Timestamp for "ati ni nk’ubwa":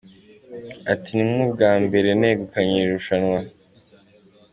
0.93-1.71